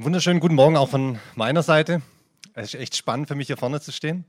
[0.00, 2.02] Wunderschönen guten Morgen auch von meiner Seite.
[2.54, 4.24] Es ist echt spannend für mich hier vorne zu stehen.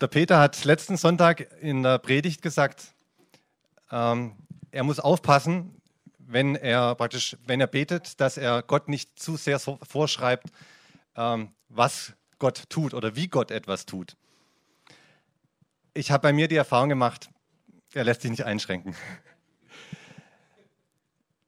[0.00, 2.94] Der Peter hat letzten Sonntag in der Predigt gesagt,
[3.90, 4.36] ähm,
[4.70, 5.82] er muss aufpassen,
[6.16, 10.46] wenn er praktisch, wenn er betet, dass er Gott nicht zu sehr so vorschreibt,
[11.14, 14.16] ähm, was Gott tut oder wie Gott etwas tut.
[15.92, 17.28] Ich habe bei mir die Erfahrung gemacht,
[17.92, 18.96] er lässt sich nicht einschränken.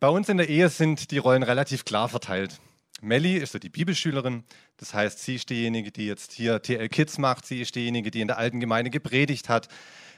[0.02, 2.60] Bei uns in der Ehe sind die Rollen relativ klar verteilt.
[3.00, 4.42] Melli ist so die Bibelschülerin,
[4.78, 8.20] das heißt, sie ist diejenige, die jetzt hier TL Kids macht, sie ist diejenige, die
[8.20, 9.68] in der alten Gemeinde gepredigt hat,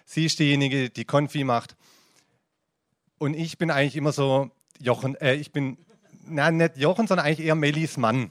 [0.07, 1.77] sie ist diejenige, die Konfi macht.
[3.19, 5.77] Und ich bin eigentlich immer so Jochen, äh, ich bin,
[6.25, 8.31] na, nicht Jochen, sondern eigentlich eher Mellis Mann.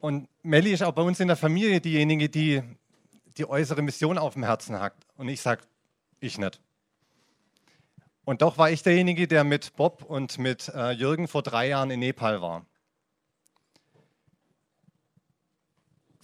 [0.00, 2.62] Und Melli ist auch bei uns in der Familie diejenige, die
[3.38, 4.92] die äußere Mission auf dem Herzen hat.
[5.16, 5.62] Und ich sage,
[6.20, 6.60] ich nicht.
[8.26, 11.92] Und doch war ich derjenige, der mit Bob und mit äh, Jürgen vor drei Jahren
[11.92, 12.66] in Nepal war.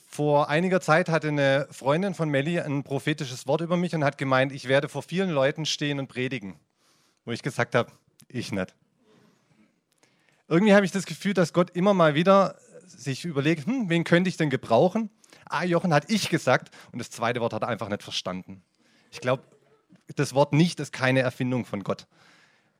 [0.08, 4.18] Vor einiger Zeit hatte eine Freundin von Melli ein prophetisches Wort über mich und hat
[4.18, 6.58] gemeint, ich werde vor vielen Leuten stehen und predigen.
[7.24, 7.92] Wo ich gesagt habe,
[8.26, 8.74] ich nicht.
[10.48, 14.28] Irgendwie habe ich das Gefühl, dass Gott immer mal wieder sich überlegt, hm, wen könnte
[14.28, 15.08] ich denn gebrauchen?
[15.44, 18.64] Ah, Jochen hat ich gesagt und das zweite Wort hat er einfach nicht verstanden.
[19.12, 19.44] Ich glaube,
[20.14, 22.06] das Wort nicht ist keine Erfindung von Gott.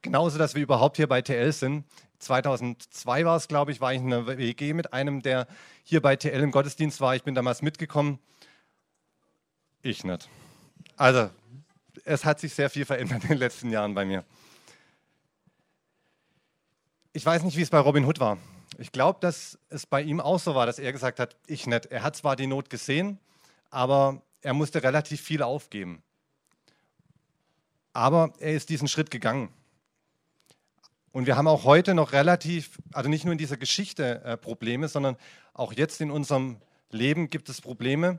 [0.02, 1.84] Genauso, dass wir überhaupt hier bei TL sind.
[2.19, 5.47] 2002 war es, glaube ich, war ich in einer WG mit einem, der
[5.84, 7.14] hier bei TL im Gottesdienst war.
[7.14, 8.19] Ich bin damals mitgekommen.
[9.83, 10.28] Ich nicht.
[10.97, 11.30] Also,
[12.05, 14.24] es hat sich sehr viel verändert in den letzten Jahren bei mir.
[17.12, 18.39] Ich weiß nicht, wie es bei Robin Hood war.
[18.78, 21.86] Ich glaube, dass es bei ihm auch so war, dass er gesagt hat, ich nicht.
[21.86, 23.19] Er hat zwar die Not gesehen,
[23.70, 26.02] aber er musste relativ viel aufgeben.
[27.92, 29.50] Aber er ist diesen Schritt gegangen.
[31.12, 34.88] Und wir haben auch heute noch relativ, also nicht nur in dieser Geschichte äh, Probleme,
[34.88, 35.16] sondern
[35.52, 36.56] auch jetzt in unserem
[36.90, 38.18] Leben gibt es Probleme.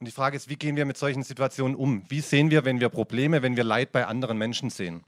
[0.00, 2.04] Und die Frage ist, wie gehen wir mit solchen Situationen um?
[2.08, 5.04] Wie sehen wir, wenn wir Probleme, wenn wir Leid bei anderen Menschen sehen?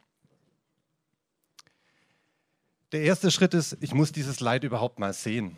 [2.93, 5.57] Der erste Schritt ist, ich muss dieses Leid überhaupt mal sehen.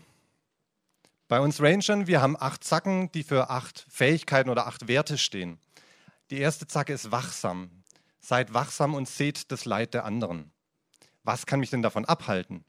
[1.29, 5.59] Bei uns Rangern, wir haben acht Zacken, die für acht Fähigkeiten oder acht Werte stehen.
[6.31, 7.71] Die erste Zacke ist wachsam.
[8.21, 10.51] Seid wachsam und seht das Leid der anderen.
[11.23, 12.65] Was kann mich denn davon abhalten?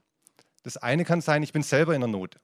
[0.62, 2.38] Das eine kann sein, ich bin selber in der Not.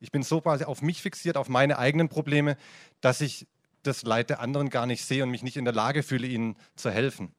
[0.00, 2.56] Ich bin so quasi auf mich fixiert, auf meine eigenen Probleme,
[3.00, 3.46] dass ich
[3.82, 6.56] das Leid der anderen gar nicht sehe und mich nicht in der Lage fühle, ihnen
[6.76, 7.34] zu helfen.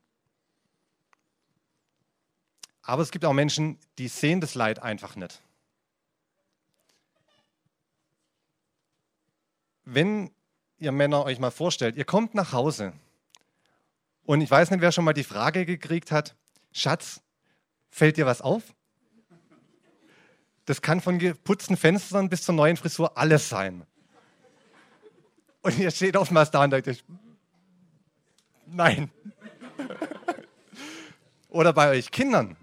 [2.83, 5.41] Aber es gibt auch Menschen, die sehen das Leid einfach nicht.
[9.83, 10.31] Wenn
[10.77, 12.93] ihr Männer euch mal vorstellt, ihr kommt nach Hause
[14.31, 16.37] und ich weiß nicht, wer schon mal die Frage gekriegt hat,
[16.71, 17.19] Schatz,
[17.89, 18.63] fällt dir was auf?
[20.63, 23.85] Das kann von geputzten Fenstern bis zur neuen Frisur alles sein.
[25.63, 27.03] Und ihr steht oftmals da und denkt,
[28.67, 29.11] nein.
[31.49, 32.55] Oder bei euch Kindern.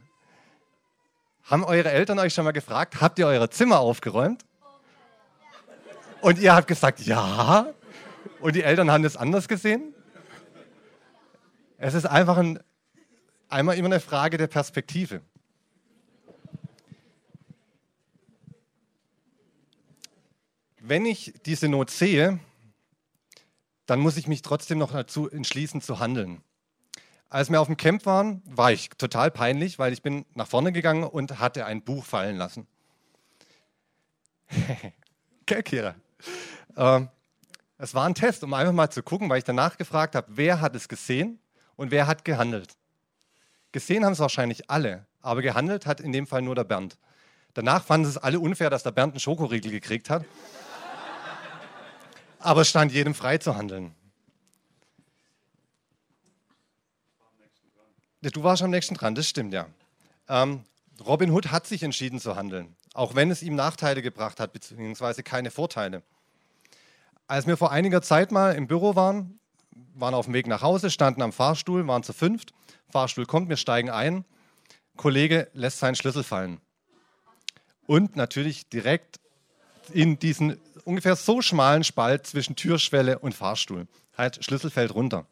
[1.45, 4.43] Haben eure Eltern euch schon mal gefragt, habt ihr eure Zimmer aufgeräumt?
[6.23, 7.67] Und ihr habt gesagt, ja.
[8.41, 9.95] Und die Eltern haben das anders gesehen?
[11.81, 12.59] Es ist einfach ein,
[13.49, 15.22] einmal immer eine Frage der Perspektive.
[20.81, 22.41] Wenn ich diese Not sehe,
[23.87, 26.43] dann muss ich mich trotzdem noch dazu entschließen zu handeln.
[27.31, 30.72] Als wir auf dem Camp waren, war ich total peinlich, weil ich bin nach vorne
[30.72, 32.67] gegangen und hatte ein Buch fallen lassen.
[35.47, 35.94] Gell?
[36.77, 37.09] Ähm,
[37.77, 40.61] es war ein Test, um einfach mal zu gucken, weil ich danach gefragt habe, wer
[40.61, 41.38] hat es gesehen
[41.78, 42.77] und wer hat gehandelt?
[43.71, 46.99] Gesehen haben es wahrscheinlich alle, aber gehandelt hat in dem Fall nur der Bernd.
[47.55, 50.25] Danach fanden es alle unfair, dass der Bernd einen Schokoriegel gekriegt hat.
[52.41, 53.94] aber es stand jedem frei zu handeln.
[58.22, 59.69] Du warst am nächsten dran, das stimmt ja.
[60.29, 60.64] Ähm,
[61.06, 65.23] Robin Hood hat sich entschieden zu handeln, auch wenn es ihm Nachteile gebracht hat, beziehungsweise
[65.23, 66.03] keine Vorteile.
[67.29, 69.38] Als wir vor einiger Zeit mal im Büro waren,
[70.00, 72.53] waren auf dem Weg nach Hause, standen am Fahrstuhl, waren zu fünft.
[72.89, 74.25] Fahrstuhl kommt, wir steigen ein.
[74.97, 76.61] Kollege lässt seinen Schlüssel fallen.
[77.87, 79.21] Und natürlich direkt
[79.93, 83.87] in diesen ungefähr so schmalen Spalt zwischen Türschwelle und Fahrstuhl.
[84.17, 85.27] Halt, Schlüssel fällt runter.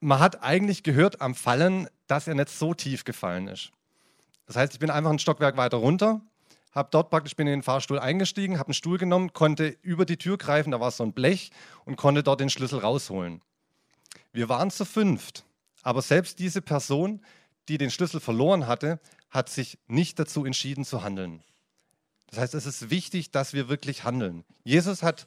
[0.00, 3.72] Man hat eigentlich gehört am Fallen, dass er nicht so tief gefallen ist.
[4.46, 6.20] Das heißt, ich bin einfach ein Stockwerk weiter runter,
[6.72, 10.16] habe dort praktisch bin in den Fahrstuhl eingestiegen, habe einen Stuhl genommen, konnte über die
[10.16, 11.50] Tür greifen, da war so ein Blech
[11.84, 13.42] und konnte dort den Schlüssel rausholen.
[14.32, 15.44] Wir waren zu fünft,
[15.82, 17.20] Aber selbst diese Person,
[17.68, 21.42] die den Schlüssel verloren hatte, hat sich nicht dazu entschieden zu handeln.
[22.28, 24.44] Das heißt, es ist wichtig, dass wir wirklich handeln.
[24.64, 25.26] Jesus hat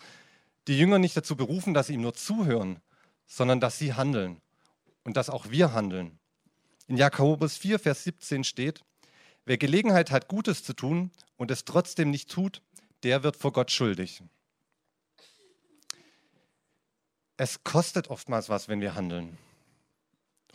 [0.68, 2.80] die Jünger nicht dazu berufen, dass sie ihm nur zuhören,
[3.28, 4.42] sondern dass sie handeln
[5.04, 6.18] und dass auch wir handeln.
[6.88, 8.84] In Jakobus 4, Vers 17 steht,
[9.46, 12.62] wer Gelegenheit hat, Gutes zu tun und es trotzdem nicht tut,
[13.04, 14.22] der wird vor Gott schuldig.
[17.38, 19.38] Es kostet oftmals was, wenn wir handeln.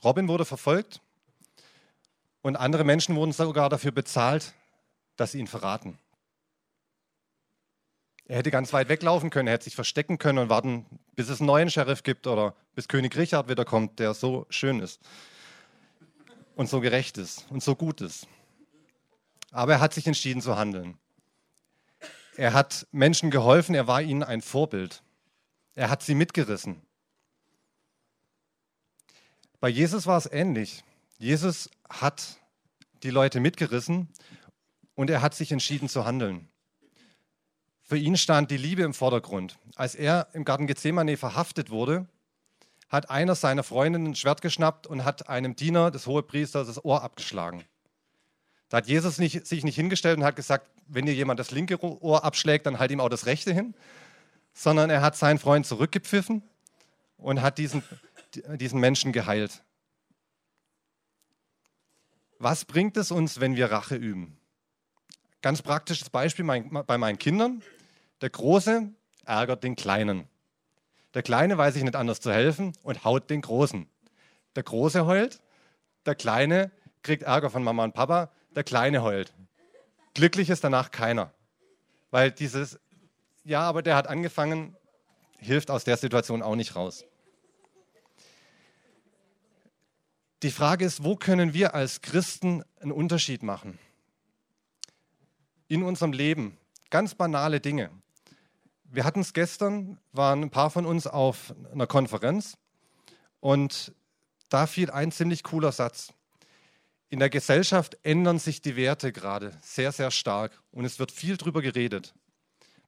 [0.03, 1.01] Robin wurde verfolgt
[2.43, 4.55] und andere Menschen wurden sogar dafür bezahlt,
[5.17, 5.99] dass sie ihn verraten.
[8.25, 11.41] Er hätte ganz weit weglaufen können, er hätte sich verstecken können und warten, bis es
[11.41, 15.01] einen neuen Sheriff gibt oder bis König Richard wiederkommt, der so schön ist
[16.55, 18.27] und so gerecht ist und so gut ist.
[19.51, 20.99] Aber er hat sich entschieden zu handeln.
[22.37, 25.03] Er hat Menschen geholfen, er war ihnen ein Vorbild.
[25.75, 26.83] Er hat sie mitgerissen.
[29.61, 30.85] Bei Jesus war es ähnlich.
[31.19, 32.39] Jesus hat
[33.03, 34.09] die Leute mitgerissen
[34.95, 36.49] und er hat sich entschieden zu handeln.
[37.83, 39.59] Für ihn stand die Liebe im Vordergrund.
[39.75, 42.07] Als er im Garten Gethsemane verhaftet wurde,
[42.89, 47.03] hat einer seiner Freundinnen ein Schwert geschnappt und hat einem Diener des Hohepriesters das Ohr
[47.03, 47.65] abgeschlagen.
[48.71, 51.83] Da hat Jesus nicht, sich nicht hingestellt und hat gesagt, wenn dir jemand das linke
[51.83, 53.75] Ohr abschlägt, dann halt ihm auch das rechte hin,
[54.55, 56.43] sondern er hat seinen Freund zurückgepfiffen
[57.19, 57.83] und hat diesen,
[58.55, 59.63] diesen Menschen geheilt.
[62.39, 64.39] Was bringt es uns, wenn wir Rache üben?
[65.43, 67.63] Ganz praktisches Beispiel bei meinen Kindern.
[68.21, 68.89] Der Große
[69.25, 70.29] ärgert den Kleinen.
[71.15, 73.89] Der Kleine weiß sich nicht anders zu helfen und haut den Großen.
[74.55, 75.41] Der Große heult,
[76.07, 76.71] der Kleine
[77.03, 79.33] kriegt Ärger von Mama und Papa, der Kleine heult.
[80.15, 81.33] Glücklich ist danach keiner.
[82.11, 82.79] Weil dieses,
[83.45, 84.77] ja, aber der hat angefangen,
[85.39, 87.05] hilft aus der Situation auch nicht raus.
[90.43, 93.79] Die Frage ist, wo können wir als Christen einen Unterschied machen?
[95.69, 96.57] In unserem Leben.
[96.89, 97.91] Ganz banale Dinge.
[98.85, 102.57] Wir hatten es gestern, waren ein paar von uns auf einer Konferenz
[103.39, 103.93] und
[104.49, 106.13] da fiel ein ziemlich cooler Satz.
[107.11, 111.37] In der Gesellschaft ändern sich die Werte gerade sehr, sehr stark und es wird viel
[111.37, 112.15] darüber geredet.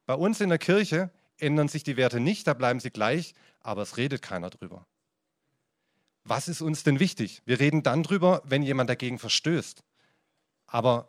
[0.07, 3.83] Bei uns in der Kirche ändern sich die Werte nicht, da bleiben sie gleich, aber
[3.83, 4.87] es redet keiner drüber
[6.25, 7.43] was ist uns denn wichtig?
[7.45, 9.83] Wir reden dann drüber, wenn jemand dagegen verstößt.
[10.67, 11.09] Aber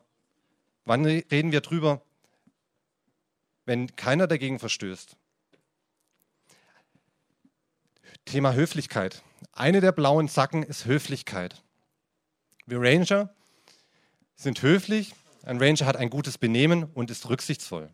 [0.86, 2.02] wann reden wir drüber,
[3.66, 5.16] wenn keiner dagegen verstößt?
[8.26, 9.22] Thema Höflichkeit.
[9.52, 11.63] Eine der blauen Zacken ist Höflichkeit.
[12.66, 13.34] Wir Ranger
[14.36, 15.14] sind höflich.
[15.44, 17.90] Ein Ranger hat ein gutes Benehmen und ist rücksichtsvoll.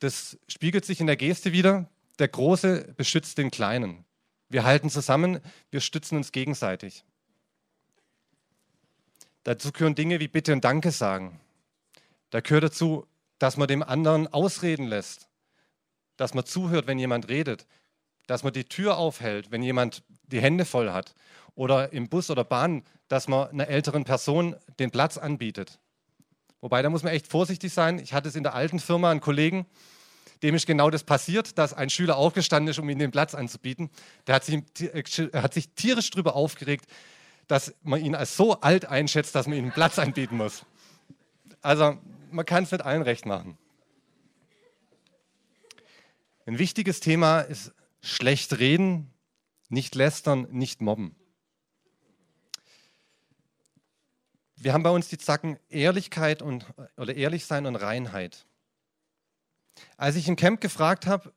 [0.00, 1.88] Das spiegelt sich in der Geste wieder.
[2.18, 4.04] Der Große beschützt den Kleinen.
[4.48, 5.40] Wir halten zusammen,
[5.70, 7.04] wir stützen uns gegenseitig.
[9.44, 11.40] Dazu gehören Dinge wie Bitte und Danke sagen.
[12.30, 13.06] Da gehört dazu,
[13.38, 15.28] dass man dem anderen ausreden lässt,
[16.16, 17.66] dass man zuhört, wenn jemand redet,
[18.26, 21.14] dass man die Tür aufhält, wenn jemand die Hände voll hat
[21.54, 25.78] oder im Bus oder Bahn, dass man einer älteren Person den Platz anbietet.
[26.60, 27.98] Wobei, da muss man echt vorsichtig sein.
[27.98, 29.66] Ich hatte es in der alten Firma einen Kollegen,
[30.42, 33.90] dem ist genau das passiert, dass ein Schüler aufgestanden ist, um ihm den Platz anzubieten.
[34.26, 36.86] Der hat sich, äh, hat sich tierisch darüber aufgeregt,
[37.46, 40.66] dass man ihn als so alt einschätzt, dass man ihm einen Platz anbieten muss.
[41.62, 41.98] Also
[42.30, 43.56] man kann es nicht allen recht machen.
[46.44, 47.72] Ein wichtiges Thema ist
[48.06, 49.12] schlecht reden,
[49.68, 51.16] nicht lästern, nicht mobben.
[54.56, 58.46] Wir haben bei uns die Zacken Ehrlichkeit und, oder ehrlich sein und Reinheit.
[59.96, 61.32] Als ich im Camp gefragt habe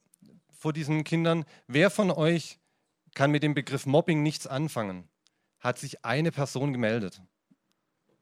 [0.58, 2.60] vor diesen Kindern, wer von euch
[3.14, 5.10] kann mit dem Begriff Mobbing nichts anfangen,
[5.60, 7.22] hat sich eine Person gemeldet.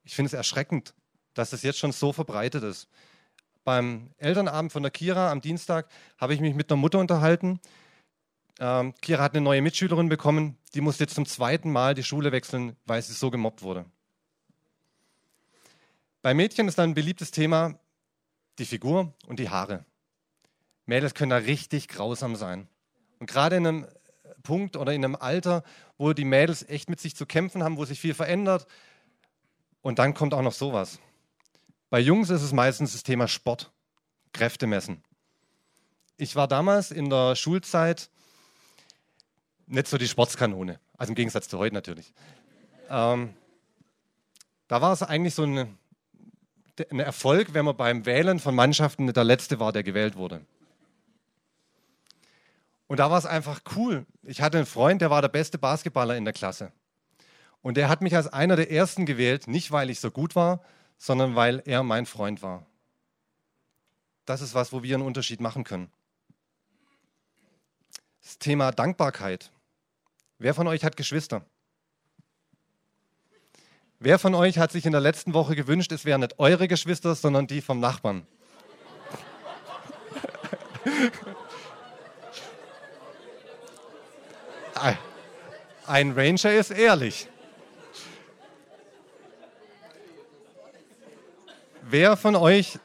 [0.04, 0.96] Ich finde es erschreckend,
[1.34, 2.88] dass das jetzt schon so verbreitet ist.
[3.64, 7.60] Beim Elternabend von der Kira am Dienstag habe ich mich mit einer Mutter unterhalten.
[8.60, 12.32] Ähm, Kira hat eine neue Mitschülerin bekommen, die musste jetzt zum zweiten Mal die Schule
[12.32, 13.86] wechseln, weil sie so gemobbt wurde.
[16.22, 17.80] Bei Mädchen ist ein beliebtes Thema
[18.58, 19.86] die Figur und die Haare.
[20.86, 22.68] Mädels können da richtig grausam sein.
[23.20, 23.88] Und gerade in einem
[24.42, 25.64] Punkt oder in einem Alter,
[25.98, 28.66] wo die Mädels echt mit sich zu kämpfen haben, wo sich viel verändert.
[29.82, 31.00] Und dann kommt auch noch sowas.
[31.90, 33.72] Bei Jungs ist es meistens das Thema Sport,
[34.34, 35.04] Kräfte messen.
[36.18, 38.10] Ich war damals in der Schulzeit
[39.68, 42.14] nicht so die Sportskanone, also im Gegensatz zu heute natürlich.
[42.90, 43.34] Ähm,
[44.68, 45.78] da war es eigentlich so ein,
[46.90, 50.42] ein Erfolg, wenn man beim Wählen von Mannschaften der Letzte war, der gewählt wurde.
[52.88, 54.06] Und da war es einfach cool.
[54.24, 56.72] Ich hatte einen Freund, der war der beste Basketballer in der Klasse.
[57.62, 60.62] Und der hat mich als einer der ersten gewählt, nicht weil ich so gut war,
[60.98, 62.66] sondern weil er mein Freund war.
[64.26, 65.92] Das ist was, wo wir einen Unterschied machen können.
[68.22, 69.52] Das Thema Dankbarkeit.
[70.40, 71.44] Wer von euch hat Geschwister?
[74.00, 77.16] Wer von euch hat sich in der letzten Woche gewünscht, es wären nicht eure Geschwister,
[77.16, 78.28] sondern die vom Nachbarn?
[85.88, 87.28] Ein Ranger ist ehrlich.
[91.82, 92.78] Wer von euch,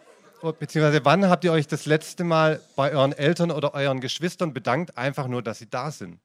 [0.58, 4.96] beziehungsweise wann habt ihr euch das letzte Mal bei euren Eltern oder euren Geschwistern bedankt,
[4.96, 6.18] einfach nur, dass sie da sind?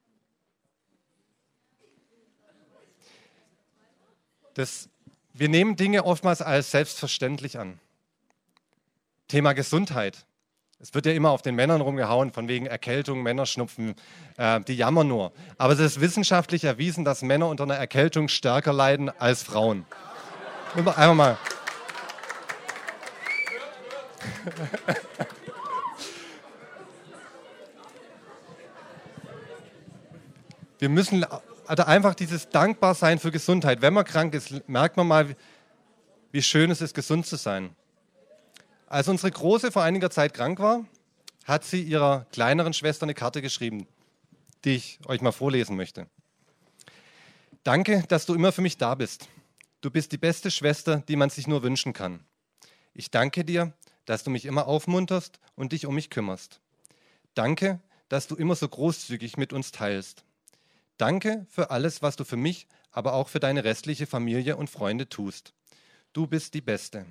[4.57, 4.89] Das,
[5.33, 7.79] wir nehmen Dinge oftmals als selbstverständlich an.
[9.27, 10.25] Thema Gesundheit.
[10.79, 13.93] Es wird ja immer auf den Männern rumgehauen, von wegen Erkältung, Männerschnupfen,
[14.37, 15.31] äh, die jammern nur.
[15.59, 19.85] Aber es ist wissenschaftlich erwiesen, dass Männer unter einer Erkältung stärker leiden als Frauen.
[20.75, 21.37] Einfach mal.
[30.79, 31.23] Wir müssen
[31.67, 33.81] also einfach dieses Dankbarsein für Gesundheit.
[33.81, 35.35] Wenn man krank ist, merkt man mal,
[36.31, 37.75] wie schön es ist, gesund zu sein.
[38.87, 40.85] Als unsere Große vor einiger Zeit krank war,
[41.45, 43.87] hat sie ihrer kleineren Schwester eine Karte geschrieben,
[44.63, 46.07] die ich euch mal vorlesen möchte.
[47.63, 49.27] Danke, dass du immer für mich da bist.
[49.81, 52.21] Du bist die beste Schwester, die man sich nur wünschen kann.
[52.93, 53.73] Ich danke dir,
[54.05, 56.61] dass du mich immer aufmunterst und dich um mich kümmerst.
[57.33, 60.23] Danke, dass du immer so großzügig mit uns teilst.
[60.97, 65.07] Danke für alles, was du für mich, aber auch für deine restliche Familie und Freunde
[65.07, 65.53] tust.
[66.11, 67.05] Du bist die Beste.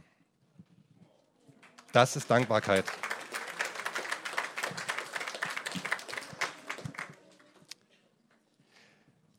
[1.93, 2.85] Das ist Dankbarkeit.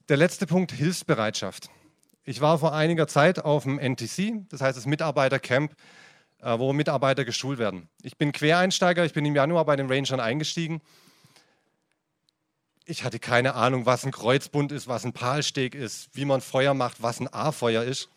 [0.07, 1.69] Der letzte Punkt, Hilfsbereitschaft.
[2.23, 5.75] Ich war vor einiger Zeit auf dem NTC, das heißt das Mitarbeitercamp,
[6.39, 7.89] äh, wo Mitarbeiter geschult werden.
[8.01, 10.81] Ich bin Quereinsteiger, ich bin im Januar bei den Rangern eingestiegen.
[12.89, 16.73] Ich hatte keine Ahnung, was ein Kreuzbund ist, was ein Palsteg ist, wie man Feuer
[16.73, 18.07] macht, was ein A-Feuer ist.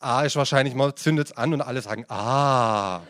[0.00, 3.02] A ist wahrscheinlich, man zündet es an und alle sagen, ah.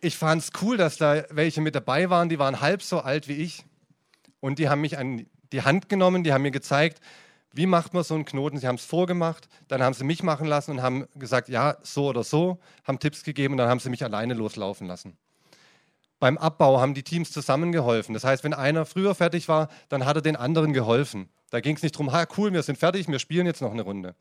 [0.00, 3.28] Ich fand es cool, dass da welche mit dabei waren, die waren halb so alt
[3.28, 3.64] wie ich.
[4.40, 7.00] Und die haben mich an die Hand genommen, die haben mir gezeigt,
[7.52, 8.58] wie macht man so einen Knoten.
[8.58, 12.08] Sie haben es vorgemacht, dann haben sie mich machen lassen und haben gesagt, ja, so
[12.08, 15.16] oder so, haben Tipps gegeben und dann haben sie mich alleine loslaufen lassen.
[16.20, 18.12] Beim Abbau haben die Teams zusammengeholfen.
[18.12, 21.30] Das heißt, wenn einer früher fertig war, dann hat er den anderen geholfen.
[21.50, 23.82] Da ging es nicht darum, ha, cool, wir sind fertig, wir spielen jetzt noch eine
[23.82, 24.14] Runde.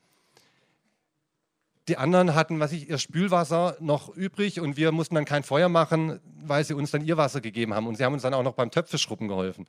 [1.89, 5.69] Die anderen hatten, was ich, ihr Spülwasser noch übrig und wir mussten dann kein Feuer
[5.69, 7.87] machen, weil sie uns dann ihr Wasser gegeben haben.
[7.87, 9.67] Und sie haben uns dann auch noch beim Töpfeschruppen geholfen.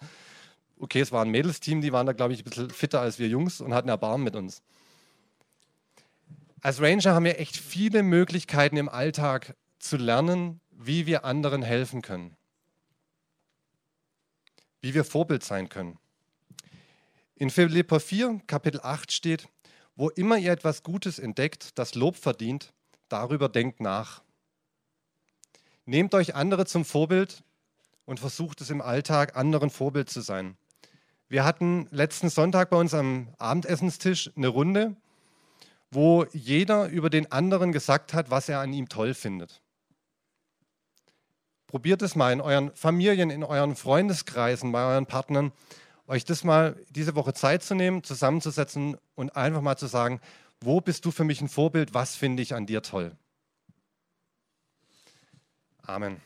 [0.79, 3.27] Okay, es war ein Mädelsteam, die waren da, glaube ich, ein bisschen fitter als wir
[3.27, 4.63] Jungs und hatten Erbarmen mit uns.
[6.63, 12.01] Als Ranger haben wir echt viele Möglichkeiten im Alltag zu lernen, wie wir anderen helfen
[12.01, 12.37] können.
[14.81, 15.99] Wie wir Vorbild sein können.
[17.35, 19.49] In Philippa 4, Kapitel 8 steht,
[19.95, 22.73] wo immer ihr etwas Gutes entdeckt, das Lob verdient,
[23.11, 24.23] darüber denkt nach.
[25.85, 27.43] Nehmt euch andere zum Vorbild
[28.07, 30.57] und versucht es im Alltag, anderen Vorbild zu sein.
[31.29, 34.97] Wir hatten letzten Sonntag bei uns am Abendessenstisch eine Runde,
[35.91, 39.61] wo jeder über den anderen gesagt hat, was er an ihm toll findet.
[41.71, 45.53] Probiert es mal in euren Familien, in euren Freundeskreisen, bei euren Partnern
[46.09, 50.21] euch das mal diese Woche Zeit zu nehmen, zusammenzusetzen und einfach mal zu sagen,
[50.61, 53.17] wo bist du für mich ein Vorbild, was finde ich an dir toll?
[55.87, 56.21] Amen.